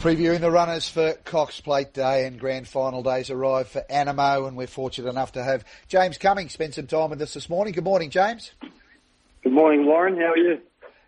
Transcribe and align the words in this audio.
Previewing 0.00 0.40
the 0.40 0.50
runners 0.50 0.88
for 0.88 1.14
Cox 1.24 1.60
Plate 1.60 1.92
Day 1.92 2.26
and 2.26 2.38
Grand 2.38 2.68
Final 2.68 3.02
days 3.02 3.30
arrive 3.30 3.66
for 3.66 3.82
Anamoe, 3.90 4.46
and 4.46 4.56
we're 4.56 4.66
fortunate 4.66 5.08
enough 5.08 5.32
to 5.32 5.42
have 5.42 5.64
James 5.88 6.18
Cummings 6.18 6.52
spend 6.52 6.74
some 6.74 6.86
time 6.86 7.10
with 7.10 7.20
us 7.22 7.34
this 7.34 7.48
morning. 7.48 7.72
Good 7.72 7.84
morning, 7.84 8.10
James. 8.10 8.52
Good 9.42 9.52
morning, 9.52 9.84
Lauren. 9.86 10.16
How 10.16 10.32
are 10.32 10.36
you? 10.36 10.60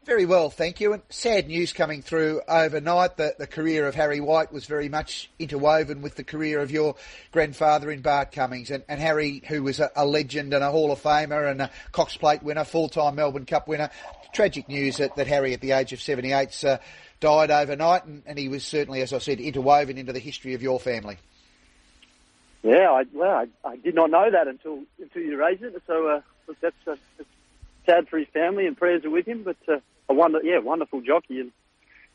Very 0.08 0.24
well, 0.24 0.48
thank 0.48 0.80
you. 0.80 0.94
And 0.94 1.02
sad 1.10 1.48
news 1.48 1.74
coming 1.74 2.00
through 2.00 2.40
overnight 2.48 3.18
that 3.18 3.36
the 3.36 3.46
career 3.46 3.86
of 3.86 3.94
Harry 3.94 4.20
White 4.20 4.50
was 4.50 4.64
very 4.64 4.88
much 4.88 5.30
interwoven 5.38 6.00
with 6.00 6.14
the 6.14 6.24
career 6.24 6.60
of 6.60 6.70
your 6.70 6.94
grandfather 7.30 7.90
in 7.90 8.00
Bart 8.00 8.32
Cummings. 8.32 8.70
And, 8.70 8.84
and 8.88 9.00
Harry, 9.00 9.42
who 9.46 9.62
was 9.62 9.80
a, 9.80 9.90
a, 9.94 10.06
legend 10.06 10.54
and 10.54 10.64
a 10.64 10.70
Hall 10.70 10.92
of 10.92 11.02
Famer 11.02 11.50
and 11.50 11.60
a 11.60 11.70
Cox 11.92 12.16
Plate 12.16 12.42
winner, 12.42 12.64
full-time 12.64 13.16
Melbourne 13.16 13.44
Cup 13.44 13.68
winner. 13.68 13.90
Tragic 14.32 14.66
news 14.66 14.96
that, 14.96 15.14
that 15.16 15.26
Harry, 15.26 15.52
at 15.52 15.60
the 15.60 15.72
age 15.72 15.92
of 15.92 16.00
78, 16.00 16.64
uh, 16.64 16.78
died 17.20 17.50
overnight, 17.50 18.04
and, 18.04 18.22
and, 18.26 18.38
he 18.38 18.48
was 18.48 18.64
certainly, 18.64 19.02
as 19.02 19.12
I 19.12 19.18
said, 19.18 19.40
interwoven 19.40 19.98
into 19.98 20.12
the 20.12 20.18
history 20.18 20.54
of 20.54 20.62
your 20.62 20.78
family. 20.78 21.18
Yeah, 22.62 22.90
I, 22.90 23.04
well, 23.12 23.46
I, 23.64 23.68
I 23.68 23.76
did 23.76 23.94
not 23.94 24.10
know 24.10 24.30
that 24.30 24.48
until 24.48 24.82
until 25.00 25.22
you 25.22 25.36
raised 25.36 25.62
it. 25.62 25.80
So 25.86 26.08
uh, 26.08 26.20
that's, 26.60 26.76
uh, 26.86 26.96
that's 27.16 27.28
sad 27.86 28.08
for 28.08 28.18
his 28.18 28.28
family, 28.28 28.66
and 28.66 28.76
prayers 28.76 29.04
are 29.04 29.10
with 29.10 29.26
him. 29.26 29.42
But 29.42 29.56
uh, 29.68 29.78
a 30.08 30.14
wonder, 30.14 30.40
yeah, 30.42 30.58
wonderful 30.58 31.00
jockey, 31.00 31.40
and 31.40 31.52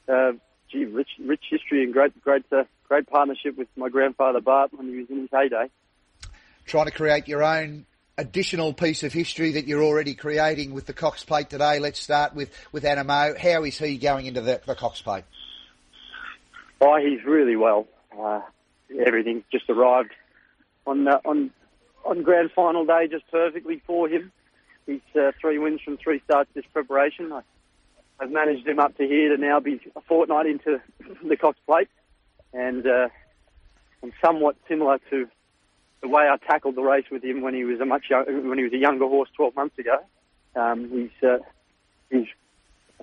uh, 0.08 0.34
gee, 0.72 0.86
rich, 0.86 1.10
rich 1.20 1.44
history 1.50 1.84
and 1.84 1.94
great, 1.94 2.20
great, 2.22 2.46
uh, 2.52 2.64
great 2.88 3.08
partnership 3.08 3.58
with 3.58 3.68
my 3.76 3.90
grandfather 3.90 4.42
Bart 4.42 4.72
when 4.74 4.90
he 4.90 4.98
was 4.98 5.10
in 5.10 5.22
his 5.22 5.30
heyday. 5.32 5.70
Trying 6.66 6.86
to 6.86 6.92
create 6.92 7.28
your 7.28 7.44
own 7.44 7.86
additional 8.18 8.74
piece 8.74 9.04
of 9.04 9.12
history 9.12 9.54
that 9.54 9.68
you're 9.68 9.84
already 9.84 10.14
creating 10.16 10.74
with 10.74 10.86
the 10.86 10.94
Cox 10.94 11.24
Plate 11.24 11.50
today. 11.50 11.80
Let's 11.80 12.00
start 12.00 12.36
with 12.36 12.52
with 12.72 12.84
Anamoe. 12.84 13.38
How 13.38 13.64
is 13.64 13.78
he 13.78 13.98
going 13.98 14.26
into 14.26 14.42
the, 14.42 14.62
the 14.66 14.76
Cox 14.76 15.02
Plate? 15.02 15.24
Oh, 16.82 16.98
he's 16.98 17.24
really 17.26 17.56
well. 17.56 17.88
Uh, 18.18 18.42
everything 19.06 19.44
just 19.52 19.70
arrived 19.70 20.12
on 20.86 21.08
on 21.08 21.52
on 22.06 22.22
grand 22.22 22.52
final 22.52 22.86
day 22.86 23.08
just 23.10 23.30
perfectly 23.32 23.82
for 23.86 24.08
him. 24.08 24.32
He's 24.86 25.02
uh, 25.16 25.32
three 25.40 25.58
wins 25.58 25.82
from 25.82 25.98
three 25.98 26.22
starts 26.26 26.50
this 26.54 26.66
preparation. 26.74 27.32
I, 27.32 27.42
I've 28.20 28.32
managed 28.32 28.68
him 28.68 28.80
up 28.80 28.96
to 28.98 29.08
here 29.08 29.36
to 29.36 29.42
now 29.42 29.60
be 29.60 29.80
a 29.96 30.02
fortnight 30.02 30.46
into 30.46 30.82
the 31.28 31.38
Cox 31.38 31.58
Plate, 31.66 31.90
and 32.54 32.86
uh, 32.86 33.10
and 34.02 34.12
somewhat 34.24 34.58
similar 34.68 35.00
to 35.10 35.28
the 36.04 36.10
way 36.10 36.28
I 36.30 36.36
tackled 36.46 36.76
the 36.76 36.84
race 36.84 37.06
with 37.10 37.24
him 37.24 37.42
when 37.42 37.56
he 37.56 37.64
was 37.64 37.80
a 37.80 37.86
much 37.86 38.10
young, 38.10 38.26
when 38.48 38.58
he 38.58 38.66
was 38.66 38.74
a 38.74 38.78
younger 38.78 39.08
horse 39.08 39.30
12 39.36 39.56
months 39.56 39.80
ago. 39.80 39.98
Um, 40.56 40.90
he's 40.92 41.28
uh, 41.28 41.38
he's 42.12 42.28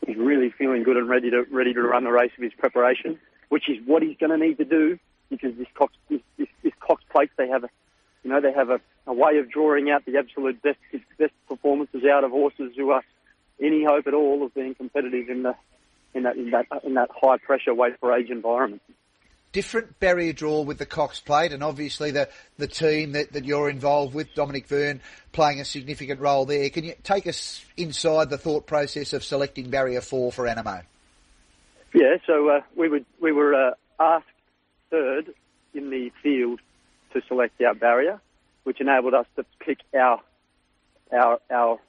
he's 0.06 0.16
really 0.16 0.50
feeling 0.50 0.84
good 0.84 0.98
and 0.98 1.08
ready 1.08 1.30
to 1.30 1.44
ready 1.50 1.72
to 1.72 1.82
run 1.82 2.04
the 2.04 2.12
race 2.12 2.30
of 2.36 2.44
his 2.44 2.52
preparation, 2.52 3.18
which 3.48 3.68
is 3.68 3.78
what 3.86 4.02
he's 4.02 4.16
going 4.18 4.30
to 4.30 4.46
need 4.46 4.58
to 4.58 4.64
do 4.64 4.98
because 5.30 5.56
this 5.56 5.66
Cox 5.74 5.94
this, 6.10 6.20
this, 6.36 6.48
this 6.62 6.72
Cox 6.78 7.02
Plate 7.10 7.30
they 7.38 7.48
have 7.48 7.64
a 7.64 7.70
you 8.22 8.30
know 8.30 8.40
they 8.40 8.52
have 8.52 8.68
a, 8.68 8.80
a 9.06 9.14
way 9.14 9.38
of 9.38 9.50
drawing 9.50 9.90
out 9.90 10.04
the 10.04 10.18
absolute 10.18 10.60
best 10.62 10.78
best 11.18 11.32
performances 11.48 12.04
out 12.04 12.22
of 12.22 12.30
horses 12.30 12.72
who 12.76 12.90
are 12.90 13.02
any 13.60 13.82
hope 13.82 14.06
at 14.06 14.14
all 14.14 14.44
of 14.44 14.54
being 14.54 14.74
competitive 14.74 15.30
in 15.30 15.42
the 15.42 15.54
in 16.12 16.24
that 16.24 16.36
in 16.36 16.50
that 16.50 16.66
in 16.84 16.94
that 16.94 17.08
high 17.10 17.38
pressure 17.38 17.74
weight 17.74 17.98
for 17.98 18.14
age 18.14 18.28
environment 18.28 18.82
different 19.52 19.98
barrier 20.00 20.32
draw 20.32 20.62
with 20.62 20.78
the 20.78 20.86
Cox 20.86 21.20
Plate, 21.20 21.52
and 21.52 21.62
obviously 21.62 22.10
the, 22.10 22.28
the 22.58 22.66
team 22.66 23.12
that, 23.12 23.32
that 23.32 23.44
you're 23.44 23.68
involved 23.68 24.14
with, 24.14 24.34
Dominic 24.34 24.68
Byrne, 24.68 25.00
playing 25.32 25.60
a 25.60 25.64
significant 25.64 26.20
role 26.20 26.44
there. 26.44 26.70
Can 26.70 26.84
you 26.84 26.94
take 27.02 27.26
us 27.26 27.64
inside 27.76 28.30
the 28.30 28.38
thought 28.38 28.66
process 28.66 29.12
of 29.12 29.24
selecting 29.24 29.70
barrier 29.70 30.00
four 30.00 30.32
for 30.32 30.44
Anamoe? 30.46 30.82
Yeah, 31.92 32.16
so 32.26 32.48
uh, 32.48 32.60
we, 32.76 32.88
would, 32.88 33.04
we 33.20 33.32
were 33.32 33.54
uh, 33.54 33.74
asked 33.98 34.26
third 34.90 35.34
in 35.74 35.90
the 35.90 36.12
field 36.22 36.60
to 37.12 37.22
select 37.26 37.60
our 37.62 37.74
barrier, 37.74 38.20
which 38.64 38.80
enabled 38.80 39.14
us 39.14 39.26
to 39.36 39.44
pick 39.58 39.78
our 39.94 40.20
our, 41.12 41.40
our 41.50 41.80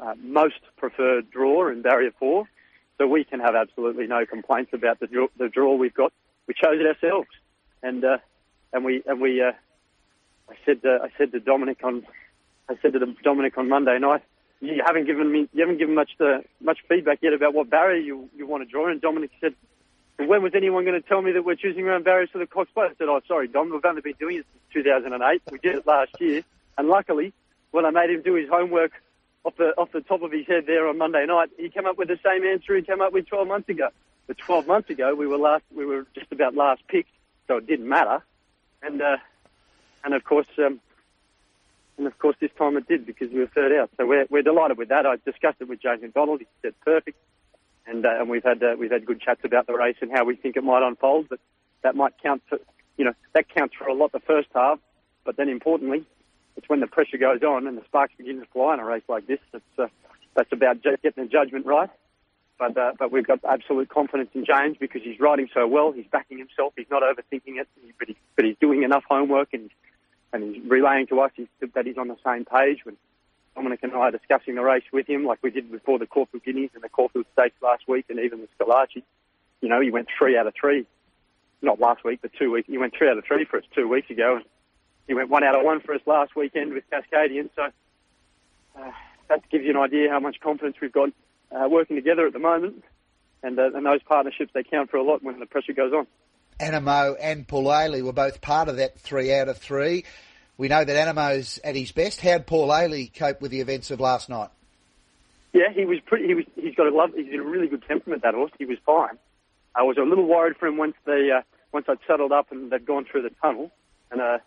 uh, 0.00 0.14
most 0.22 0.60
preferred 0.78 1.30
draw 1.30 1.68
in 1.68 1.82
barrier 1.82 2.12
four. 2.18 2.48
So 2.96 3.06
we 3.06 3.24
can 3.24 3.40
have 3.40 3.54
absolutely 3.54 4.06
no 4.06 4.24
complaints 4.24 4.72
about 4.72 5.00
the 5.00 5.06
draw, 5.06 5.26
the 5.36 5.48
draw 5.48 5.74
we've 5.74 5.92
got 5.92 6.12
we 6.46 6.54
chose 6.54 6.80
it 6.80 6.86
ourselves, 6.86 7.28
and 7.82 8.04
uh, 8.04 8.18
and 8.72 8.84
we 8.84 9.02
and 9.06 9.20
we. 9.20 9.42
Uh, 9.42 9.52
I 10.48 10.54
said 10.66 10.82
to, 10.82 10.98
I 11.02 11.08
said 11.16 11.32
to 11.32 11.40
Dominic 11.40 11.78
on 11.82 12.06
I 12.68 12.76
said 12.82 12.92
to 12.92 13.14
Dominic 13.22 13.56
on 13.56 13.68
Monday 13.68 13.98
night, 13.98 14.22
you 14.60 14.82
haven't 14.84 15.06
given 15.06 15.30
me 15.30 15.48
you 15.52 15.60
haven't 15.60 15.78
given 15.78 15.94
much 15.94 16.10
the, 16.18 16.26
uh, 16.26 16.40
much 16.60 16.78
feedback 16.88 17.18
yet 17.22 17.32
about 17.32 17.54
what 17.54 17.70
barrier 17.70 18.00
you 18.00 18.28
you 18.36 18.46
want 18.46 18.62
to 18.62 18.70
draw. 18.70 18.88
And 18.88 19.00
Dominic 19.00 19.30
said, 19.40 19.54
when 20.16 20.42
was 20.42 20.52
anyone 20.54 20.84
going 20.84 21.00
to 21.00 21.06
tell 21.06 21.22
me 21.22 21.32
that 21.32 21.44
we're 21.44 21.56
choosing 21.56 21.86
around 21.86 22.04
barriers 22.04 22.30
for 22.32 22.38
the 22.38 22.46
Cox 22.46 22.70
Plate? 22.72 22.90
I 22.92 22.94
said, 22.96 23.08
oh 23.08 23.20
sorry, 23.26 23.48
Dom, 23.48 23.70
we've 23.70 23.84
only 23.84 24.00
been 24.00 24.14
doing 24.18 24.38
it 24.38 24.46
since 24.52 24.84
2008. 24.86 25.42
We 25.50 25.58
did 25.58 25.76
it 25.76 25.86
last 25.86 26.20
year, 26.20 26.42
and 26.78 26.88
luckily, 26.88 27.32
when 27.70 27.84
I 27.84 27.90
made 27.90 28.10
him 28.10 28.22
do 28.22 28.34
his 28.34 28.48
homework 28.48 28.92
off 29.44 29.56
the 29.56 29.74
off 29.76 29.92
the 29.92 30.00
top 30.00 30.22
of 30.22 30.32
his 30.32 30.46
head 30.46 30.64
there 30.66 30.88
on 30.88 30.98
Monday 30.98 31.26
night, 31.26 31.50
he 31.58 31.68
came 31.68 31.86
up 31.86 31.98
with 31.98 32.08
the 32.08 32.18
same 32.24 32.44
answer 32.44 32.76
he 32.76 32.82
came 32.82 33.00
up 33.00 33.12
with 33.12 33.26
12 33.26 33.48
months 33.48 33.68
ago. 33.68 33.88
But 34.26 34.38
12 34.38 34.66
months 34.66 34.90
ago, 34.90 35.14
we 35.14 35.26
were 35.26 35.36
last, 35.36 35.64
we 35.74 35.84
were 35.84 36.06
just 36.14 36.32
about 36.32 36.54
last 36.54 36.86
picked, 36.88 37.10
so 37.46 37.58
it 37.58 37.66
didn't 37.66 37.88
matter. 37.88 38.22
And 38.82 39.00
uh, 39.02 39.16
and 40.04 40.14
of 40.14 40.24
course, 40.24 40.46
um, 40.58 40.80
and 41.96 42.06
of 42.06 42.18
course, 42.18 42.36
this 42.40 42.50
time 42.58 42.76
it 42.76 42.88
did 42.88 43.06
because 43.06 43.30
we 43.30 43.40
were 43.40 43.46
third 43.46 43.72
out. 43.72 43.90
So 43.96 44.06
we're 44.06 44.26
we're 44.30 44.42
delighted 44.42 44.78
with 44.78 44.88
that. 44.88 45.06
I 45.06 45.16
discussed 45.24 45.58
it 45.60 45.68
with 45.68 45.80
James 45.80 46.02
McDonald. 46.02 46.40
He 46.40 46.46
said 46.62 46.74
perfect, 46.84 47.18
and 47.86 48.04
uh, 48.04 48.20
and 48.20 48.28
we've 48.28 48.44
had 48.44 48.62
uh, 48.62 48.76
we've 48.78 48.90
had 48.90 49.06
good 49.06 49.20
chats 49.20 49.40
about 49.44 49.66
the 49.66 49.74
race 49.74 49.96
and 50.00 50.10
how 50.10 50.24
we 50.24 50.36
think 50.36 50.56
it 50.56 50.64
might 50.64 50.86
unfold. 50.86 51.28
But 51.28 51.40
that 51.82 51.94
might 51.94 52.14
count 52.22 52.42
for 52.48 52.58
you 52.96 53.04
know 53.04 53.14
that 53.34 53.48
counts 53.48 53.74
for 53.76 53.86
a 53.86 53.94
lot 53.94 54.12
the 54.12 54.20
first 54.20 54.48
half. 54.54 54.78
But 55.24 55.36
then 55.36 55.48
importantly, 55.48 56.04
it's 56.56 56.68
when 56.68 56.80
the 56.80 56.86
pressure 56.86 57.16
goes 57.16 57.42
on 57.42 57.66
and 57.66 57.78
the 57.78 57.84
sparks 57.84 58.14
begin 58.18 58.40
to 58.40 58.46
fly 58.46 58.74
in 58.74 58.80
a 58.80 58.84
race 58.84 59.04
like 59.08 59.26
this. 59.26 59.40
That's 59.52 59.64
uh, 59.78 59.86
that's 60.34 60.52
about 60.52 60.82
getting 60.82 61.24
the 61.24 61.26
judgment 61.26 61.66
right 61.66 61.90
but 62.58 62.76
uh, 62.76 62.92
but 62.98 63.10
we've 63.10 63.26
got 63.26 63.40
absolute 63.44 63.88
confidence 63.88 64.30
in 64.34 64.44
James 64.44 64.76
because 64.78 65.02
he's 65.02 65.18
riding 65.18 65.48
so 65.52 65.66
well. 65.66 65.92
He's 65.92 66.06
backing 66.10 66.38
himself. 66.38 66.72
He's 66.76 66.90
not 66.90 67.02
overthinking 67.02 67.60
it, 67.60 67.68
but, 67.98 68.08
he, 68.08 68.16
but 68.36 68.44
he's 68.44 68.56
doing 68.60 68.82
enough 68.82 69.04
homework 69.08 69.52
and 69.52 69.70
and 70.32 70.54
he's 70.54 70.64
relaying 70.68 71.06
to 71.08 71.20
us 71.20 71.30
that 71.74 71.86
he's 71.86 71.98
on 71.98 72.08
the 72.08 72.16
same 72.24 72.44
page. 72.44 72.84
When 72.84 72.96
Dominic 73.54 73.80
and 73.82 73.92
I 73.92 73.98
are 73.98 74.10
discussing 74.10 74.56
the 74.56 74.62
race 74.62 74.84
with 74.92 75.06
him, 75.06 75.24
like 75.24 75.38
we 75.42 75.50
did 75.50 75.70
before 75.70 75.98
the 75.98 76.06
Caulfield 76.06 76.44
Guineas 76.44 76.70
and 76.74 76.82
the 76.82 76.88
Caulfield 76.88 77.26
Stakes 77.32 77.54
last 77.62 77.86
week, 77.86 78.06
and 78.08 78.18
even 78.18 78.40
the 78.40 78.48
Schillaci, 78.58 79.04
you 79.60 79.68
know, 79.68 79.80
he 79.80 79.90
went 79.90 80.08
three 80.18 80.36
out 80.36 80.46
of 80.46 80.54
three. 80.60 80.86
Not 81.62 81.80
last 81.80 82.04
week, 82.04 82.18
but 82.20 82.32
two 82.38 82.50
weeks. 82.50 82.68
He 82.68 82.78
went 82.78 82.94
three 82.96 83.08
out 83.08 83.16
of 83.16 83.24
three 83.24 83.44
for 83.44 83.58
us 83.58 83.64
two 83.74 83.88
weeks 83.88 84.10
ago, 84.10 84.36
and 84.36 84.44
he 85.06 85.14
went 85.14 85.30
one 85.30 85.44
out 85.44 85.56
of 85.56 85.64
one 85.64 85.80
for 85.80 85.94
us 85.94 86.00
last 86.04 86.36
weekend 86.36 86.74
with 86.74 86.84
Cascadian. 86.90 87.48
So 87.56 87.68
uh, 88.76 88.90
that 89.28 89.48
gives 89.50 89.64
you 89.64 89.70
an 89.70 89.76
idea 89.76 90.10
how 90.10 90.20
much 90.20 90.40
confidence 90.40 90.76
we've 90.82 90.92
got 90.92 91.10
uh, 91.54 91.68
working 91.68 91.96
together 91.96 92.26
at 92.26 92.32
the 92.32 92.38
moment, 92.38 92.84
and, 93.42 93.58
uh, 93.58 93.70
and 93.74 93.86
those 93.86 94.02
partnerships 94.02 94.52
they 94.54 94.62
count 94.62 94.90
for 94.90 94.96
a 94.96 95.02
lot 95.02 95.22
when 95.22 95.38
the 95.38 95.46
pressure 95.46 95.72
goes 95.72 95.92
on. 95.92 96.06
Anamoe 96.60 97.16
and 97.20 97.46
Paul 97.46 97.64
Ailey 97.64 98.02
were 98.02 98.12
both 98.12 98.40
part 98.40 98.68
of 98.68 98.76
that 98.76 98.98
three 98.98 99.32
out 99.32 99.48
of 99.48 99.58
three. 99.58 100.04
We 100.56 100.68
know 100.68 100.84
that 100.84 100.96
Anamoe's 100.96 101.58
at 101.64 101.74
his 101.74 101.90
best. 101.90 102.20
How'd 102.20 102.46
Paul 102.46 102.68
Ailey 102.68 103.12
cope 103.12 103.40
with 103.40 103.50
the 103.50 103.60
events 103.60 103.90
of 103.90 103.98
last 103.98 104.28
night? 104.28 104.50
Yeah, 105.52 105.72
he 105.72 105.84
was 105.84 105.98
pretty. 106.06 106.26
He 106.26 106.34
was. 106.34 106.44
He's 106.56 106.74
got 106.74 106.86
a 106.86 106.94
love. 106.94 107.10
He's 107.14 107.26
got 107.26 107.38
a 107.38 107.42
really 107.42 107.68
good 107.68 107.84
temperament. 107.86 108.22
That 108.22 108.34
horse. 108.34 108.50
He 108.58 108.64
was 108.64 108.78
fine. 108.84 109.18
I 109.74 109.82
was 109.82 109.96
a 109.98 110.02
little 110.02 110.26
worried 110.26 110.56
for 110.56 110.66
him 110.66 110.76
once 110.76 110.94
they 111.04 111.30
uh, 111.30 111.42
once 111.72 111.86
I'd 111.88 111.98
settled 112.06 112.32
up 112.32 112.50
and 112.50 112.70
they'd 112.70 112.84
gone 112.84 113.04
through 113.04 113.22
the 113.22 113.30
tunnel, 113.42 113.70
and 114.10 114.20
uh, 114.20 114.38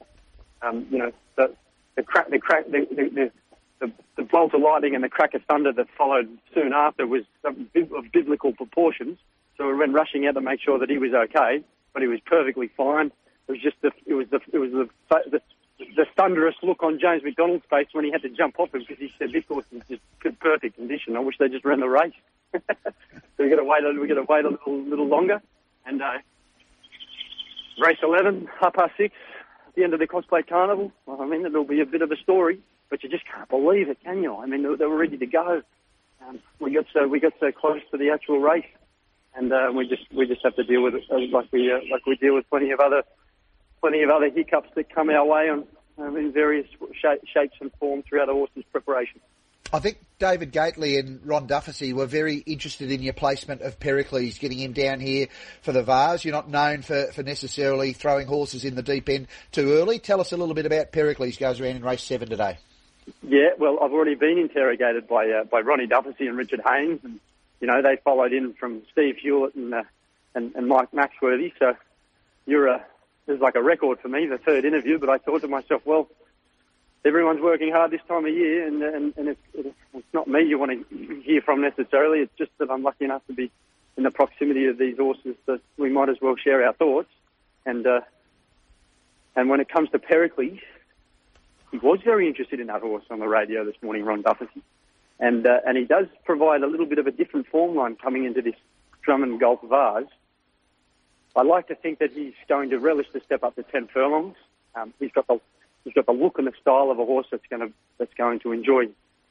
um, 0.61 0.85
you 0.89 0.97
know 0.97 1.11
the 1.35 1.53
the 1.95 2.03
crack 2.03 2.29
the 2.29 2.39
crack 2.39 2.65
the, 2.65 2.85
the, 2.89 3.09
the 3.09 3.31
the, 3.79 3.91
the 4.15 4.23
bolt 4.23 4.53
of 4.53 4.61
lightning 4.61 4.95
and 4.95 5.03
the 5.03 5.09
crack 5.09 5.33
of 5.33 5.43
thunder 5.43 5.71
that 5.71 5.87
followed 5.97 6.29
soon 6.53 6.73
after 6.73 7.05
was 7.05 7.23
of 7.43 7.55
biblical 8.11 8.53
proportions. 8.53 9.17
So 9.57 9.67
we 9.67 9.75
went 9.75 9.93
rushing 9.93 10.27
out 10.27 10.33
to 10.33 10.41
make 10.41 10.61
sure 10.61 10.79
that 10.79 10.89
he 10.89 10.97
was 10.97 11.13
okay, 11.13 11.63
but 11.93 12.01
he 12.01 12.07
was 12.07 12.19
perfectly 12.25 12.69
fine. 12.75 13.11
It 13.47 13.51
was 13.51 13.61
just 13.61 13.77
the 13.81 13.91
it 14.05 14.13
was 14.13 14.27
the 14.29 14.39
it 14.51 14.57
was 14.57 14.71
the 14.71 14.89
the, 15.31 15.41
the 15.95 16.05
thunderous 16.17 16.55
look 16.61 16.83
on 16.83 16.99
James 16.99 17.23
McDonald's 17.23 17.63
face 17.69 17.87
when 17.93 18.03
he 18.05 18.11
had 18.11 18.21
to 18.23 18.29
jump 18.29 18.59
off 18.59 18.73
him 18.73 18.81
because 18.81 18.97
he 18.97 19.11
said 19.17 19.31
this 19.31 19.45
horse 19.47 19.65
is 19.71 19.81
just 19.87 20.01
perfect 20.39 20.75
condition. 20.75 21.15
I 21.15 21.19
wish 21.19 21.37
they 21.37 21.47
just 21.47 21.65
ran 21.65 21.79
the 21.79 21.87
race. 21.87 22.13
so 22.53 22.59
we 23.39 23.49
got 23.49 23.57
to 23.57 23.63
wait. 23.63 23.83
We 23.99 24.07
got 24.07 24.15
to 24.15 24.23
wait 24.23 24.45
a 24.45 24.49
little 24.49 24.81
little 24.81 25.07
longer. 25.07 25.41
And 25.85 26.01
uh, 26.01 26.17
race 27.79 27.99
eleven, 28.03 28.49
half 28.59 28.73
past 28.73 28.93
six, 28.97 29.15
the 29.75 29.83
end 29.83 29.93
of 29.93 29.99
the 29.99 30.07
Cox 30.07 30.25
Plate 30.27 30.47
Carnival. 30.47 30.91
I 31.07 31.25
mean, 31.25 31.45
it'll 31.45 31.63
be 31.63 31.79
a 31.81 31.85
bit 31.85 32.01
of 32.01 32.11
a 32.11 32.17
story 32.17 32.59
but 32.89 33.03
you 33.03 33.09
just 33.09 33.25
can't 33.25 33.49
believe 33.49 33.89
it, 33.89 33.97
can 34.03 34.23
you? 34.23 34.35
I 34.35 34.45
mean, 34.45 34.63
they, 34.63 34.85
were 34.85 34.97
ready 34.97 35.17
to 35.17 35.25
go. 35.25 35.61
Um, 36.27 36.39
we 36.59 36.73
got 36.73 36.85
so 36.93 37.07
we 37.07 37.19
got 37.19 37.33
so 37.39 37.51
close 37.51 37.81
to 37.91 37.97
the 37.97 38.09
actual 38.09 38.39
race, 38.39 38.65
and 39.35 39.51
uh, 39.51 39.71
we 39.73 39.87
just 39.87 40.03
we 40.13 40.27
just 40.27 40.43
have 40.43 40.55
to 40.55 40.63
deal 40.63 40.83
with 40.83 40.95
it 40.95 41.03
uh, 41.11 41.17
like 41.31 41.47
we 41.51 41.71
uh, 41.71 41.79
like 41.91 42.05
we 42.05 42.15
deal 42.15 42.35
with 42.35 42.49
plenty 42.49 42.71
of 42.71 42.79
other 42.79 43.03
plenty 43.81 44.01
of 44.01 44.09
other 44.09 44.29
hiccups 44.29 44.69
that 44.75 44.93
come 44.93 45.09
our 45.09 45.25
way 45.25 45.49
on 45.49 45.63
um, 45.99 46.17
in 46.17 46.31
various 46.31 46.67
sh- 46.93 47.27
shapes 47.31 47.55
and 47.61 47.71
forms 47.79 48.03
throughout 48.09 48.29
a 48.29 48.33
horse's 48.33 48.63
preparation. 48.71 49.21
I 49.73 49.79
think 49.79 49.97
David 50.17 50.53
Gately 50.53 50.97
and 50.97 51.19
Ron 51.25 51.45
Dufficy 51.45 51.91
were 51.91 52.05
very 52.05 52.37
interested 52.37 52.89
in 52.89 53.03
your 53.03 53.13
placement 53.13 53.61
of 53.61 53.79
Pericles, 53.79 54.37
getting 54.37 54.59
him 54.59 54.71
down 54.71 55.01
here 55.01 55.27
for 55.61 55.73
the 55.73 55.83
Vase. 55.83 56.23
You're 56.23 56.33
not 56.33 56.49
known 56.49 56.83
for, 56.83 57.11
for 57.11 57.21
necessarily 57.21 57.91
throwing 57.91 58.27
horses 58.27 58.63
in 58.63 58.75
the 58.75 58.81
deep 58.81 59.09
end 59.09 59.27
too 59.51 59.73
early. 59.73 59.99
Tell 59.99 60.21
us 60.21 60.31
a 60.31 60.37
little 60.37 60.55
bit 60.55 60.65
about 60.65 60.93
Pericles, 60.93 61.35
goes 61.35 61.59
around 61.59 61.75
in 61.75 61.83
race 61.83 62.03
seven 62.03 62.29
today. 62.29 62.57
Yeah, 63.23 63.49
well, 63.57 63.79
I've 63.81 63.93
already 63.93 64.15
been 64.15 64.37
interrogated 64.37 65.07
by 65.07 65.29
uh, 65.29 65.43
by 65.45 65.61
Ronnie 65.61 65.87
Dufficy 65.87 66.27
and 66.27 66.37
Richard 66.37 66.61
Haynes, 66.65 66.99
and 67.03 67.19
you 67.59 67.67
know 67.67 67.81
they 67.81 67.97
followed 67.97 68.33
in 68.33 68.53
from 68.53 68.81
Steve 68.91 69.17
Hewlett 69.17 69.55
and 69.55 69.73
uh, 69.73 69.83
and, 70.35 70.55
and 70.55 70.67
Mike 70.67 70.91
Maxworthy. 70.91 71.53
So 71.59 71.75
you're 72.45 72.67
a 72.67 72.85
there's 73.25 73.41
like 73.41 73.55
a 73.55 73.61
record 73.63 73.99
for 73.99 74.07
me, 74.07 74.25
the 74.25 74.37
third 74.37 74.65
interview. 74.65 74.99
But 74.99 75.09
I 75.09 75.17
thought 75.17 75.41
to 75.41 75.47
myself, 75.47 75.81
well, 75.85 76.07
everyone's 77.05 77.41
working 77.41 77.71
hard 77.71 77.91
this 77.91 78.01
time 78.07 78.25
of 78.25 78.33
year, 78.33 78.67
and 78.67 78.81
and, 78.81 79.13
and 79.17 79.27
it's, 79.29 79.75
it's 79.93 80.13
not 80.13 80.27
me 80.27 80.43
you 80.43 80.59
want 80.59 80.89
to 80.89 81.21
hear 81.21 81.41
from 81.41 81.61
necessarily. 81.61 82.19
It's 82.19 82.37
just 82.37 82.51
that 82.57 82.69
I'm 82.69 82.83
lucky 82.83 83.05
enough 83.05 83.25
to 83.27 83.33
be 83.33 83.51
in 83.97 84.03
the 84.03 84.11
proximity 84.11 84.65
of 84.67 84.77
these 84.77 84.97
horses 84.97 85.35
that 85.45 85.59
we 85.77 85.89
might 85.89 86.09
as 86.09 86.17
well 86.21 86.35
share 86.35 86.65
our 86.65 86.73
thoughts. 86.73 87.09
And 87.65 87.85
uh, 87.85 88.01
and 89.35 89.49
when 89.49 89.59
it 89.59 89.69
comes 89.69 89.89
to 89.91 89.99
Pericles, 89.99 90.59
he 91.71 91.77
was 91.77 91.99
very 92.03 92.27
interested 92.27 92.59
in 92.59 92.67
that 92.67 92.81
horse 92.81 93.03
on 93.09 93.19
the 93.19 93.27
radio 93.27 93.65
this 93.65 93.75
morning, 93.81 94.03
Ron 94.03 94.21
Dufficy, 94.21 94.61
and 95.19 95.45
uh, 95.45 95.59
and 95.65 95.77
he 95.77 95.85
does 95.85 96.07
provide 96.25 96.63
a 96.63 96.67
little 96.67 96.85
bit 96.85 96.99
of 96.99 97.07
a 97.07 97.11
different 97.11 97.47
form 97.47 97.75
line 97.75 97.95
coming 97.95 98.25
into 98.25 98.41
this 98.41 98.55
Drummond 99.01 99.39
Golf 99.39 99.61
Vase. 99.61 100.07
I 101.35 101.43
like 101.43 101.67
to 101.67 101.75
think 101.75 101.99
that 101.99 102.11
he's 102.11 102.33
going 102.49 102.71
to 102.71 102.79
relish 102.79 103.07
the 103.13 103.21
step 103.21 103.43
up 103.43 103.55
to 103.55 103.63
ten 103.63 103.87
furlongs. 103.87 104.35
Um, 104.75 104.93
he's 104.99 105.11
got 105.11 105.27
the 105.27 105.39
he's 105.83 105.93
got 105.93 106.05
the 106.05 106.13
look 106.13 106.37
and 106.37 106.47
the 106.47 106.53
style 106.61 106.89
of 106.91 106.99
a 106.99 107.05
horse 107.05 107.27
that's 107.31 107.43
to 107.49 107.71
that's 107.97 108.13
going 108.15 108.39
to 108.39 108.51
enjoy. 108.51 108.87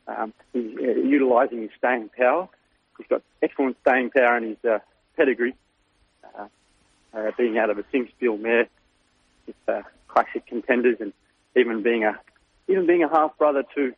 Um, 0.09 0.33
uh, 0.55 0.59
utilising 0.61 1.63
his 1.63 1.71
staying 1.77 2.11
power. 2.17 2.49
He's 2.97 3.09
got 3.09 3.23
excellent 3.43 3.77
staying 3.81 4.11
power 4.11 4.37
in 4.37 4.51
his 4.51 4.65
uh, 4.65 4.79
pedigree, 5.17 5.57
uh, 6.39 6.47
uh, 7.13 7.33
being 7.37 7.59
out 7.59 7.71
of 7.71 7.79
a 7.79 7.83
Singspiel 7.93 8.41
mare 8.41 8.69
with 9.49 9.57
uh, 9.67 9.83
classic 10.07 10.47
contenders, 10.47 10.99
and 11.01 11.13
even 11.57 11.83
being 11.83 12.05
a 12.05 12.19
even 12.69 12.87
being 12.87 13.03
a 13.03 13.09
half 13.09 13.37
brother 13.39 13.65
to 13.75 13.95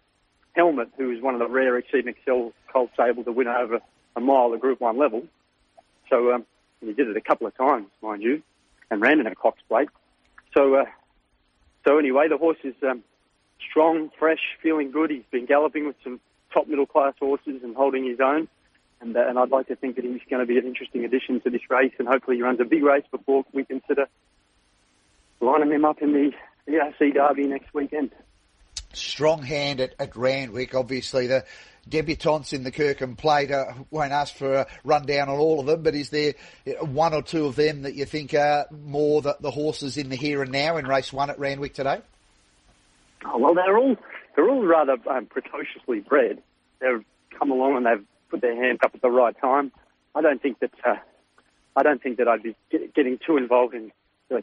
Helmet, 0.52 0.90
who 0.96 1.10
is 1.10 1.22
one 1.22 1.34
of 1.34 1.40
the 1.40 1.48
rare 1.48 1.76
Exceed 1.78 2.06
Excel 2.06 2.52
colts 2.72 2.92
able 3.00 3.24
to 3.24 3.32
win 3.32 3.48
over 3.48 3.80
a 4.16 4.20
mile 4.20 4.52
at 4.54 4.60
Group 4.60 4.80
One 4.80 4.98
level. 4.98 5.24
So 6.10 6.32
um, 6.32 6.46
he 6.80 6.92
did 6.92 7.08
it 7.08 7.16
a 7.16 7.20
couple 7.20 7.46
of 7.46 7.56
times, 7.56 7.86
mind 8.02 8.22
you, 8.22 8.42
and 8.90 9.00
ran 9.00 9.20
in 9.20 9.26
a 9.26 9.34
Cox 9.34 9.60
plate. 9.68 9.88
So 10.54 10.74
uh, 10.74 10.84
so 11.86 11.98
anyway, 11.98 12.28
the 12.28 12.38
horse 12.38 12.58
is 12.64 12.74
um, 12.82 13.02
strong, 13.70 14.10
fresh, 14.18 14.40
feeling 14.62 14.90
good. 14.90 15.10
He's 15.10 15.22
been 15.30 15.46
galloping 15.46 15.86
with 15.86 15.96
some 16.04 16.20
top 16.52 16.66
middle 16.66 16.86
class 16.86 17.14
horses 17.18 17.62
and 17.62 17.74
holding 17.74 18.04
his 18.04 18.20
own. 18.20 18.48
And, 19.00 19.16
uh, 19.16 19.28
and 19.28 19.38
I'd 19.38 19.50
like 19.50 19.68
to 19.68 19.76
think 19.76 19.96
that 19.96 20.04
he's 20.04 20.20
going 20.28 20.40
to 20.40 20.46
be 20.46 20.58
an 20.58 20.66
interesting 20.66 21.04
addition 21.04 21.40
to 21.42 21.50
this 21.50 21.62
race, 21.70 21.92
and 21.98 22.08
hopefully 22.08 22.36
he 22.36 22.42
runs 22.42 22.58
a 22.60 22.64
big 22.64 22.82
race 22.82 23.04
before 23.10 23.44
we 23.52 23.64
consider 23.64 24.06
lining 25.40 25.70
him 25.70 25.84
up 25.84 26.02
in 26.02 26.12
the 26.12 26.32
VRC 26.68 27.14
Derby 27.14 27.46
next 27.46 27.72
weekend. 27.72 28.10
Strong 28.92 29.42
hand 29.42 29.80
at, 29.80 29.94
at 29.98 30.16
Randwick, 30.16 30.74
obviously 30.74 31.26
the 31.26 31.44
debutants 31.88 32.52
in 32.52 32.64
the 32.64 32.70
Kirkham 32.70 33.16
plate. 33.16 33.50
Uh, 33.50 33.72
won't 33.90 34.12
ask 34.12 34.34
for 34.34 34.54
a 34.54 34.66
rundown 34.84 35.28
on 35.28 35.38
all 35.38 35.60
of 35.60 35.66
them, 35.66 35.82
but 35.82 35.94
is 35.94 36.10
there 36.10 36.34
one 36.80 37.14
or 37.14 37.22
two 37.22 37.46
of 37.46 37.56
them 37.56 37.82
that 37.82 37.94
you 37.94 38.04
think 38.04 38.34
are 38.34 38.66
more 38.70 39.22
the, 39.22 39.36
the 39.40 39.50
horses 39.50 39.96
in 39.96 40.08
the 40.08 40.16
here 40.16 40.42
and 40.42 40.52
now 40.52 40.76
in 40.76 40.86
race 40.86 41.12
one 41.12 41.30
at 41.30 41.38
Randwick 41.38 41.74
today? 41.74 42.00
Oh, 43.24 43.38
well, 43.38 43.54
they're 43.54 43.76
all 43.76 43.96
they're 44.36 44.48
all 44.48 44.64
rather 44.64 44.96
um, 45.10 45.26
precociously 45.26 46.00
bred. 46.00 46.40
They've 46.80 47.04
come 47.36 47.50
along 47.50 47.76
and 47.76 47.86
they've 47.86 48.04
put 48.30 48.40
their 48.40 48.54
hand 48.54 48.80
up 48.84 48.94
at 48.94 49.02
the 49.02 49.10
right 49.10 49.34
time. 49.40 49.72
I 50.14 50.20
don't 50.20 50.40
think 50.40 50.60
that 50.60 50.70
uh, 50.84 50.96
I 51.76 51.82
don't 51.82 52.02
think 52.02 52.18
that 52.18 52.28
I'd 52.28 52.42
be 52.42 52.54
get, 52.70 52.94
getting 52.94 53.18
too 53.24 53.36
involved 53.36 53.74
in 53.74 53.90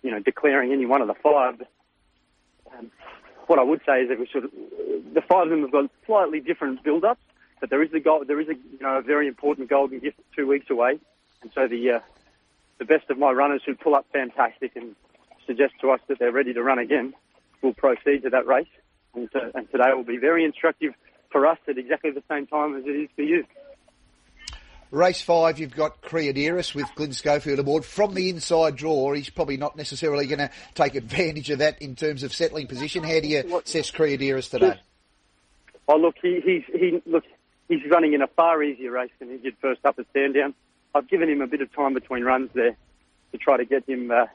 you 0.04 0.12
know 0.12 0.20
declaring 0.20 0.72
any 0.72 0.86
one 0.86 1.02
of 1.02 1.08
the 1.08 1.16
five. 1.16 1.62
Um, 2.78 2.92
what 3.48 3.60
I 3.60 3.64
would 3.64 3.82
say 3.86 4.02
is 4.02 4.10
that 4.10 4.20
we 4.20 4.28
of 4.36 4.52
the 5.14 5.22
five 5.22 5.44
of 5.44 5.50
them 5.50 5.62
have 5.62 5.72
got 5.72 5.90
slightly 6.06 6.40
different 6.40 6.84
build-ups. 6.84 7.22
But 7.60 7.70
there 7.70 7.82
is 7.82 7.94
a 7.94 8.00
goal, 8.00 8.26
there 8.26 8.40
is 8.42 8.50
a 8.50 8.54
you 8.54 8.80
know 8.82 8.98
a 8.98 9.02
very 9.02 9.28
important 9.28 9.70
golden 9.70 10.00
gift 10.00 10.20
two 10.36 10.48
weeks 10.48 10.70
away, 10.70 11.00
and 11.42 11.52
so 11.54 11.68
the 11.68 11.92
uh, 11.92 12.00
the 12.80 12.86
best 12.86 13.10
of 13.10 13.18
my 13.18 13.32
runners 13.32 13.62
who 13.66 13.76
pull 13.76 13.96
up 13.96 14.06
fantastic 14.12 14.76
and 14.76 14.96
suggest 15.48 15.74
to 15.82 15.92
us 15.92 16.02
that 16.08 16.20
they're 16.20 16.32
ready 16.32 16.54
to 16.54 16.62
run 16.62 16.80
again 16.80 17.14
will 17.62 17.74
proceed 17.74 18.24
to 18.24 18.30
that 18.32 18.46
race, 18.46 18.68
and, 19.14 19.30
uh, 19.36 19.52
and 19.56 19.72
today 19.72 19.94
will 19.94 20.04
be 20.04 20.18
very 20.18 20.44
instructive 20.44 20.94
for 21.32 21.48
us 21.48 21.58
at 21.68 21.78
exactly 21.78 22.12
the 22.12 22.24
same 22.30 22.46
time 22.46 22.76
as 22.76 22.86
it 22.86 22.90
is 22.90 23.10
for 23.16 23.22
you. 23.22 23.46
Race 24.96 25.22
five, 25.22 25.60
you've 25.60 25.76
got 25.76 26.02
Creadiris 26.02 26.74
with 26.74 26.88
Glenn 26.96 27.12
Schofield 27.12 27.60
aboard. 27.60 27.84
From 27.84 28.14
the 28.14 28.30
inside 28.30 28.78
draw, 28.78 29.12
he's 29.12 29.30
probably 29.30 29.58
not 29.58 29.76
necessarily 29.76 30.26
going 30.26 30.40
to 30.40 30.50
take 30.74 30.96
advantage 30.96 31.50
of 31.50 31.60
that 31.60 31.82
in 31.82 31.96
terms 31.96 32.24
of 32.24 32.34
settling 32.34 32.68
position. 32.68 33.04
How 33.04 33.20
do 33.20 33.28
you 33.28 33.60
assess 33.60 33.92
Creadiris 33.92 34.50
today? 34.50 34.80
Oh, 35.90 35.98
look, 35.98 36.16
he, 36.22 36.40
he's, 36.40 36.64
he, 36.68 37.02
look, 37.06 37.26
he's 37.68 37.82
running 37.92 38.14
in 38.14 38.22
a 38.22 38.28
far 38.28 38.64
easier 38.64 38.92
race 38.92 39.12
than 39.20 39.30
he 39.32 39.38
did 39.38 39.58
first 39.60 39.86
up 39.86 40.00
at 40.00 40.06
Sandown. 40.14 40.54
I've 40.96 41.10
given 41.10 41.30
him 41.30 41.42
a 41.42 41.48
bit 41.48 41.60
of 41.60 41.74
time 41.74 41.94
between 41.94 42.24
runs 42.24 42.50
there 42.54 42.78
to 43.34 43.38
try 43.38 43.58
to 43.58 43.66
get 43.66 43.88
him, 43.90 44.10
uh, 44.12 44.28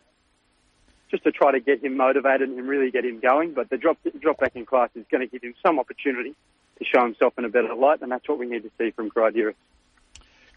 just 1.11 1.25
to 1.25 1.33
try 1.33 1.53
to 1.53 1.61
get 1.61 1.83
him 1.83 1.97
motivated 1.97 2.51
and 2.51 2.69
really 2.69 2.91
get 2.91 3.07
him 3.07 3.19
going. 3.19 3.55
But 3.55 3.71
the 3.71 3.79
drop 3.79 3.97
drop 4.21 4.39
back 4.39 4.57
in 4.57 4.67
class 4.67 4.91
is 4.95 5.07
going 5.11 5.23
to 5.23 5.27
give 5.27 5.43
him 5.43 5.55
some 5.63 5.79
opportunity 5.79 6.35
to 6.79 6.85
show 6.85 7.03
himself 7.03 7.33
in 7.39 7.47
a 7.47 7.49
better 7.49 7.75
light, 7.75 8.03
and 8.03 8.13
that's 8.13 8.29
what 8.29 8.39
we 8.39 8.45
need 8.45 8.65
to 8.65 8.71
see 8.77 8.91
from 8.91 9.09
Creadiris. 9.11 9.55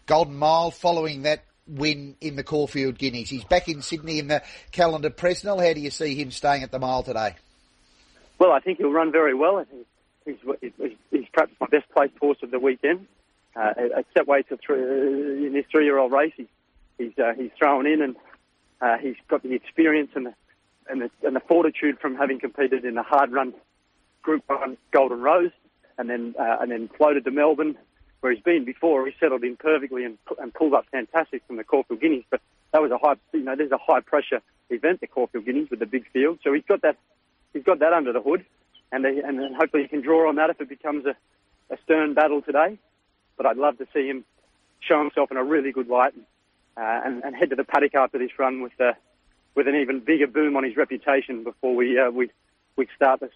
Golden 0.06 0.36
Mile 0.36 0.70
following 0.70 1.22
that 1.22 1.44
win 1.66 2.16
in 2.20 2.36
the 2.36 2.44
Caulfield 2.44 2.98
Guineas. 2.98 3.30
He's 3.30 3.44
back 3.44 3.68
in 3.68 3.82
Sydney 3.82 4.18
in 4.18 4.28
the 4.28 4.42
calendar 4.70 5.10
Presnell. 5.10 5.66
How 5.66 5.72
do 5.72 5.80
you 5.80 5.90
see 5.90 6.14
him 6.14 6.30
staying 6.30 6.62
at 6.62 6.70
the 6.70 6.78
mile 6.78 7.02
today? 7.02 7.34
Well, 8.38 8.52
I 8.52 8.60
think 8.60 8.78
he'll 8.78 8.90
run 8.92 9.12
very 9.12 9.34
well. 9.34 9.64
Think 9.64 9.86
He's, 10.24 10.72
he's 11.10 11.26
perhaps 11.32 11.52
my 11.60 11.66
best 11.66 11.84
placed 11.90 12.16
horse 12.18 12.38
of 12.42 12.50
the 12.50 12.58
weekend. 12.58 13.06
Uh, 13.54 13.72
set 14.14 14.26
weight 14.26 14.50
of 14.50 14.58
three, 14.64 14.80
uh, 14.82 15.46
in 15.46 15.52
this 15.52 15.66
three-year-old 15.70 16.12
race, 16.12 16.32
he's 16.36 16.46
he's, 16.98 17.12
uh, 17.18 17.34
he's 17.36 17.50
thrown 17.58 17.86
in 17.86 18.02
and 18.02 18.16
uh, 18.80 18.96
he's 18.98 19.16
got 19.28 19.42
the 19.42 19.52
experience 19.52 20.10
and 20.14 20.26
the, 20.26 20.34
and 20.88 21.02
the 21.02 21.10
and 21.22 21.36
the 21.36 21.40
fortitude 21.40 21.98
from 22.00 22.16
having 22.16 22.40
competed 22.40 22.84
in 22.84 22.94
the 22.94 23.02
hard-run 23.02 23.54
Group 24.22 24.42
One 24.46 24.76
Golden 24.90 25.20
Rose, 25.20 25.52
and 25.98 26.08
then 26.10 26.34
uh, 26.38 26.56
and 26.60 26.70
then 26.70 26.88
floated 26.96 27.24
to 27.26 27.30
Melbourne, 27.30 27.76
where 28.24 28.32
he's 28.32 28.42
been 28.42 28.64
before. 28.64 29.04
He 29.06 29.12
settled 29.20 29.44
in 29.44 29.54
perfectly 29.56 30.02
and, 30.06 30.16
and 30.40 30.54
pulled 30.54 30.72
up 30.72 30.86
fantastic 30.90 31.42
from 31.46 31.56
the 31.56 31.64
Caulfield 31.64 32.00
Guineas. 32.00 32.24
But 32.30 32.40
that 32.72 32.80
was 32.80 32.90
a 32.90 32.96
high, 32.96 33.16
you 33.34 33.40
know, 33.40 33.54
there's 33.54 33.70
a 33.70 33.76
high-pressure 33.76 34.40
event, 34.70 35.02
the 35.02 35.06
Caulfield 35.06 35.44
Guineas, 35.44 35.68
with 35.68 35.78
the 35.78 35.86
big 35.86 36.10
field. 36.10 36.38
So 36.42 36.54
he's 36.54 36.64
got 36.66 36.80
that, 36.80 36.96
he's 37.52 37.64
got 37.64 37.80
that 37.80 37.92
under 37.92 38.14
the 38.14 38.22
hood 38.22 38.46
and 38.90 39.04
they, 39.04 39.18
and 39.20 39.38
then 39.38 39.52
hopefully 39.52 39.82
he 39.82 39.88
can 39.88 40.00
draw 40.00 40.26
on 40.30 40.36
that 40.36 40.48
if 40.48 40.58
it 40.58 40.70
becomes 40.70 41.04
a, 41.04 41.14
a 41.68 41.76
stern 41.84 42.14
battle 42.14 42.40
today. 42.40 42.78
But 43.36 43.44
I'd 43.44 43.58
love 43.58 43.76
to 43.76 43.86
see 43.92 44.06
him 44.06 44.24
show 44.80 45.00
himself 45.00 45.30
in 45.30 45.36
a 45.36 45.44
really 45.44 45.72
good 45.72 45.88
light 45.88 46.14
uh, 46.78 47.00
and, 47.04 47.22
and 47.24 47.36
head 47.36 47.50
to 47.50 47.56
the 47.56 47.64
paddock 47.64 47.94
after 47.94 48.18
this 48.18 48.30
run 48.38 48.62
with 48.62 48.80
uh, 48.80 48.92
with 49.54 49.68
an 49.68 49.76
even 49.76 50.00
bigger 50.00 50.26
boom 50.26 50.56
on 50.56 50.64
his 50.64 50.76
reputation 50.78 51.44
before 51.44 51.74
we 51.74 51.98
uh, 51.98 52.10
we 52.10 52.30
we 52.76 52.86
start 52.96 53.20
the 53.20 53.28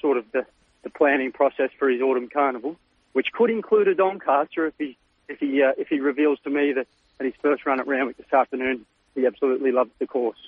sort 0.00 0.16
of 0.16 0.24
the, 0.32 0.44
the 0.82 0.90
planning 0.90 1.30
process 1.30 1.70
for 1.78 1.88
his 1.88 2.00
autumn 2.00 2.28
carnival, 2.28 2.76
which 3.14 3.32
could 3.32 3.48
include 3.48 3.88
a 3.88 3.94
Doncaster 3.94 4.66
if 4.66 4.74
he 4.78 4.98
if 5.28 5.38
he 5.38 5.62
uh, 5.62 5.72
if 5.78 5.88
he 5.88 6.00
reveals 6.00 6.38
to 6.40 6.50
me 6.50 6.74
that 6.74 6.86
at 7.18 7.26
his 7.26 7.34
first 7.40 7.64
run 7.64 7.80
at 7.80 7.86
Randwick 7.86 8.18
this 8.18 8.32
afternoon 8.32 8.84
he 9.14 9.26
absolutely 9.26 9.72
loves 9.72 9.90
the 9.98 10.06
course. 10.06 10.38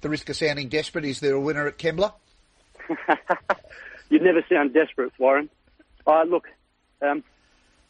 The 0.00 0.08
risk 0.08 0.28
of 0.28 0.36
sounding 0.36 0.68
desperate, 0.68 1.04
is 1.04 1.20
there 1.20 1.34
a 1.34 1.40
winner 1.40 1.66
at 1.66 1.78
Kembla? 1.78 2.12
You'd 4.08 4.22
never 4.22 4.44
sound 4.48 4.72
desperate, 4.72 5.12
Warren. 5.18 5.50
Uh, 6.06 6.24
look, 6.24 6.48
um, 7.02 7.22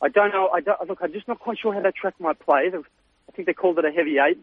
I 0.03 0.09
don't 0.09 0.33
know. 0.33 0.49
I 0.49 0.61
don't, 0.61 0.89
look, 0.89 0.99
I'm 1.03 1.13
just 1.13 1.29
not 1.29 1.39
quite 1.39 1.59
sure 1.59 1.73
how 1.73 1.81
that 1.81 1.95
track 1.95 2.15
might 2.19 2.39
play. 2.39 2.71
I 2.73 3.33
think 3.33 3.47
they 3.47 3.53
called 3.53 3.79
it 3.79 3.85
a 3.85 3.91
heavy 3.91 4.17
eight. 4.19 4.39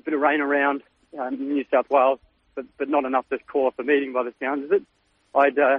A 0.00 0.02
bit 0.02 0.14
of 0.14 0.20
rain 0.20 0.40
around 0.40 0.82
um, 1.18 1.36
New 1.36 1.64
South 1.70 1.88
Wales, 1.90 2.18
but, 2.54 2.64
but 2.76 2.88
not 2.88 3.04
enough 3.04 3.28
to 3.28 3.38
call 3.38 3.66
off 3.66 3.78
a 3.78 3.82
meeting 3.82 4.12
by 4.12 4.24
the 4.24 4.34
sounds 4.40 4.64
of 4.64 4.72
it. 4.72 4.82
I'd, 5.34 5.58
uh, 5.58 5.78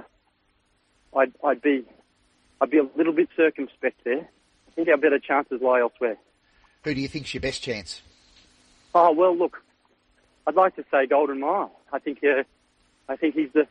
I'd, 1.16 1.32
I'd 1.44 1.62
be, 1.62 1.84
I'd 2.64 2.70
be 2.70 2.78
a 2.78 2.88
little 2.96 3.12
bit 3.12 3.28
circumspect 3.36 4.04
there. 4.04 4.20
I 4.20 4.70
think 4.74 4.88
our 4.88 4.96
better 4.96 5.18
chances 5.18 5.60
lie 5.60 5.80
elsewhere. 5.80 6.16
Who 6.82 6.94
do 6.94 7.00
you 7.02 7.08
think's 7.08 7.34
your 7.34 7.42
best 7.42 7.62
chance? 7.62 8.00
Oh 8.94 9.12
well, 9.12 9.36
look, 9.36 9.62
I'd 10.46 10.54
like 10.54 10.74
to 10.76 10.84
say 10.90 11.04
Golden 11.04 11.40
Mile. 11.40 11.70
I 11.92 11.98
think, 11.98 12.20
uh, 12.24 12.44
I 13.06 13.16
think 13.16 13.34
he's 13.34 13.52
the 13.52 13.66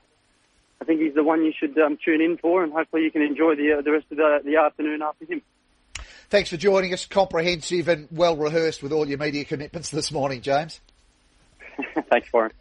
I 0.80 0.86
think 0.86 1.02
he's 1.02 1.16
the 1.16 1.24
one 1.24 1.44
you 1.44 1.54
should 1.60 1.76
um, 1.80 1.98
tune 2.06 2.22
in 2.22 2.38
for, 2.38 2.64
and 2.64 2.72
hopefully 2.72 3.02
you 3.02 3.10
can 3.10 3.24
enjoy 3.24 3.56
the 3.56 3.80
uh, 3.80 3.82
the 3.82 3.92
rest 3.92 4.06
of 4.12 4.18
the, 4.18 4.42
the 4.46 4.58
afternoon 4.58 5.02
after 5.02 5.26
him. 5.26 5.42
Thanks 6.30 6.52
for 6.52 6.58
joining 6.58 6.94
us. 6.94 7.08
Comprehensive 7.08 7.88
and 7.88 8.08
well 8.12 8.38
rehearsed 8.38 8.84
with 8.84 8.92
all 8.92 9.08
your 9.08 9.18
media 9.18 9.44
commitments 9.44 9.90
this 9.90 10.12
morning, 10.12 10.42
James. 10.42 10.82
Thanks, 12.12 12.32
Warren. 12.32 12.52